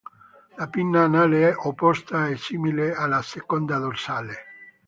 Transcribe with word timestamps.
La 0.57 0.65
pinna 0.67 1.03
anale 1.03 1.47
è 1.51 1.53
opposta 1.55 2.25
e 2.27 2.35
simile 2.35 2.95
alla 2.95 3.21
seconda 3.21 3.77
dorsale. 3.77 4.35